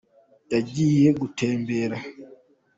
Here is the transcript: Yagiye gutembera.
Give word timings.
Yagiye 0.53 1.09
gutembera. 1.21 1.97